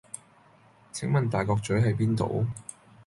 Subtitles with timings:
[0.91, 1.79] 請問大角嘴…
[1.79, 2.47] 喺邊度？